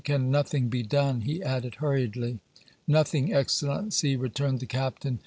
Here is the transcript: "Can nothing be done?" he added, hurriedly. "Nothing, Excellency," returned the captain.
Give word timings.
"Can 0.03 0.31
nothing 0.31 0.67
be 0.67 0.81
done?" 0.81 1.21
he 1.21 1.43
added, 1.43 1.75
hurriedly. 1.75 2.39
"Nothing, 2.87 3.31
Excellency," 3.31 4.15
returned 4.15 4.59
the 4.59 4.65
captain. 4.65 5.19